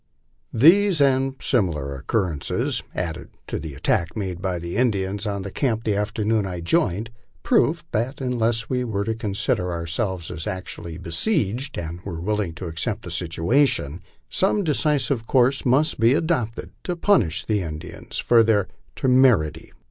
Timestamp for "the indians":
4.57-5.27, 17.45-18.17